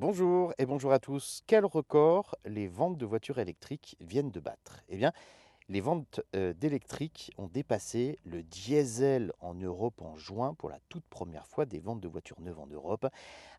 Bonjour 0.00 0.54
et 0.56 0.64
bonjour 0.64 0.92
à 0.92 0.98
tous. 0.98 1.42
Quel 1.46 1.66
record 1.66 2.34
les 2.46 2.68
ventes 2.68 2.96
de 2.96 3.04
voitures 3.04 3.36
électriques 3.36 3.98
viennent 4.00 4.30
de 4.30 4.40
battre? 4.40 4.80
Eh 4.88 4.96
bien, 4.96 5.12
les 5.70 5.80
ventes 5.80 6.20
euh, 6.34 6.52
d'électriques 6.52 7.30
ont 7.38 7.46
dépassé 7.46 8.18
le 8.24 8.42
diesel 8.42 9.32
en 9.38 9.54
Europe 9.54 10.02
en 10.02 10.16
juin 10.16 10.52
pour 10.54 10.68
la 10.68 10.80
toute 10.88 11.04
première 11.04 11.46
fois 11.46 11.64
des 11.64 11.78
ventes 11.78 12.00
de 12.00 12.08
voitures 12.08 12.40
neuves 12.40 12.58
en 12.58 12.66
Europe. 12.66 13.06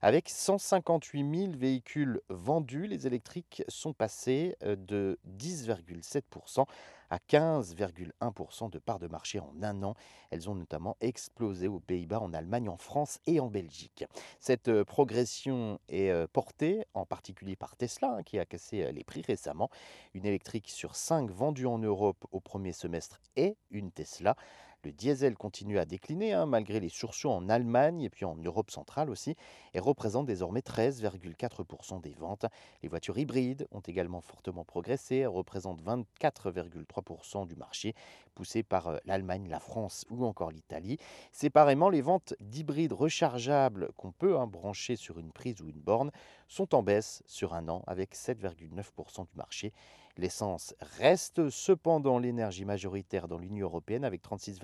Avec 0.01 0.27
158 0.27 1.39
000 1.39 1.51
véhicules 1.53 2.19
vendus, 2.27 2.85
les 2.87 3.07
électriques 3.07 3.63
sont 3.69 3.93
passés 3.93 4.57
euh, 4.61 4.75
de 4.75 5.19
10,7% 5.37 6.65
à 7.09 7.17
15,1% 7.29 8.69
de 8.69 8.79
part 8.79 8.99
de 8.99 9.07
marché 9.07 9.39
en 9.39 9.53
un 9.61 9.83
an. 9.83 9.95
Elles 10.31 10.49
ont 10.49 10.55
notamment 10.55 10.95
explosé 11.01 11.67
aux 11.67 11.81
Pays-Bas, 11.81 12.21
en 12.21 12.33
Allemagne, 12.33 12.69
en 12.69 12.77
France 12.77 13.19
et 13.25 13.41
en 13.41 13.47
Belgique. 13.47 14.05
Cette 14.39 14.69
euh, 14.69 14.83
progression 14.83 15.79
est 15.87 16.11
portée 16.27 16.85
en 16.93 17.05
particulier 17.05 17.55
par 17.55 17.77
Tesla, 17.77 18.15
hein, 18.17 18.23
qui 18.23 18.37
a 18.37 18.45
cassé 18.45 18.91
les 18.91 19.03
prix 19.03 19.21
récemment. 19.21 19.69
Une 20.13 20.25
électrique 20.25 20.69
sur 20.69 20.95
5 20.95 21.29
vendue 21.31 21.65
en 21.65 21.77
Europe 21.77 22.00
au 22.01 22.39
premier 22.39 22.73
semestre 22.73 23.19
est 23.35 23.57
une 23.69 23.91
Tesla. 23.91 24.35
Le 24.83 24.91
diesel 24.91 25.35
continue 25.35 25.77
à 25.77 25.85
décliner 25.85 26.33
hein, 26.33 26.47
malgré 26.47 26.79
les 26.79 26.89
sursauts 26.89 27.29
en 27.29 27.49
Allemagne 27.49 28.01
et 28.01 28.09
puis 28.09 28.25
en 28.25 28.35
Europe 28.35 28.71
centrale 28.71 29.11
aussi 29.11 29.35
et 29.75 29.79
représente 29.79 30.25
désormais 30.25 30.61
13,4% 30.61 32.01
des 32.01 32.13
ventes. 32.13 32.47
Les 32.81 32.89
voitures 32.89 33.19
hybrides 33.19 33.67
ont 33.69 33.81
également 33.81 34.21
fortement 34.21 34.65
progressé, 34.65 35.17
elles 35.17 35.27
représentent 35.27 35.83
24,3% 35.83 37.47
du 37.47 37.55
marché 37.55 37.93
poussé 38.33 38.63
par 38.63 38.87
euh, 38.87 38.97
l'Allemagne, 39.05 39.47
la 39.49 39.59
France 39.59 40.05
ou 40.09 40.25
encore 40.25 40.49
l'Italie. 40.49 40.97
Séparément, 41.31 41.89
les 41.89 42.01
ventes 42.01 42.33
d'hybrides 42.39 42.93
rechargeables 42.93 43.89
qu'on 43.97 44.11
peut 44.11 44.39
hein, 44.39 44.47
brancher 44.47 44.95
sur 44.95 45.19
une 45.19 45.31
prise 45.31 45.61
ou 45.61 45.69
une 45.69 45.79
borne 45.79 46.09
sont 46.47 46.73
en 46.73 46.81
baisse 46.81 47.21
sur 47.27 47.53
un 47.53 47.69
an 47.69 47.83
avec 47.85 48.15
7,9% 48.15 49.27
du 49.27 49.35
marché. 49.35 49.73
L'essence 50.17 50.75
reste 50.99 51.49
cependant 51.49 52.19
l'énergie 52.19 52.65
majoritaire 52.65 53.27
dans 53.27 53.37
l'Union 53.37 53.67
européenne 53.67 54.03
avec 54.03 54.21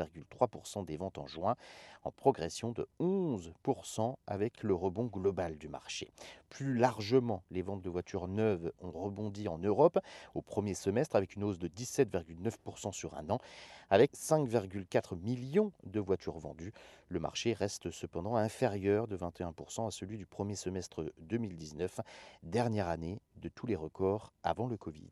36,3% 0.08 0.86
des 0.86 0.98
ventes 0.98 1.18
en 1.18 1.28
juin, 1.28 1.56
en 2.04 2.12
progression 2.12 2.72
de 2.72 2.88
11% 3.00 4.16
avec 4.28 4.64
le 4.64 4.74
rebond 4.74 5.06
global 5.06 5.58
du 5.58 5.68
marché. 5.68 6.12
Plus 6.50 6.78
largement, 6.78 7.44
les 7.52 7.62
ventes 7.62 7.82
de 7.82 7.90
voitures 7.90 8.28
neuves 8.28 8.72
ont 8.82 8.92
rebondi 8.92 9.48
en 9.48 9.58
Europe 9.58 10.00
au 10.34 10.42
premier 10.42 10.74
semestre 10.74 11.16
avec 11.16 11.36
une 11.36 11.44
hausse 11.44 11.60
de 11.60 11.68
17,9% 11.68 12.92
sur 12.92 13.16
un 13.16 13.30
an, 13.30 13.40
avec 13.90 14.14
5,4 14.16 15.20
millions 15.20 15.72
de 15.84 16.00
voitures 16.00 16.40
vendues. 16.40 16.74
Le 17.10 17.20
marché 17.20 17.54
reste 17.54 17.92
cependant 17.92 18.36
inférieur 18.36 19.08
de 19.08 19.18
21% 19.18 19.88
à 19.88 19.92
celui 19.92 20.18
du 20.18 20.26
premier 20.26 20.56
semestre 20.56 21.12
2019, 21.20 22.00
dernière 22.44 22.88
année 22.88 23.20
de 23.38 23.50
tous 23.50 23.68
les 23.68 23.76
records 23.76 24.34
avant 24.44 24.68
le 24.68 24.78
Covid. 24.78 25.12